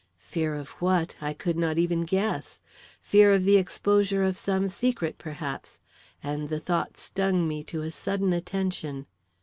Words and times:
Fear 0.17 0.55
of 0.55 0.69
what? 0.81 1.13
I 1.21 1.31
could 1.35 1.55
not 1.57 1.77
even 1.77 2.05
guess. 2.05 2.59
Fear 3.03 3.33
of 3.33 3.45
the 3.45 3.57
exposure 3.57 4.23
of 4.23 4.35
some 4.35 4.67
secret, 4.67 5.19
perhaps 5.19 5.79
and 6.23 6.49
the 6.49 6.59
thought 6.59 6.97
stung 6.97 7.47
me 7.47 7.63
to 7.65 7.83
a 7.83 7.91
sudden 7.91 8.33
attention. 8.33 9.05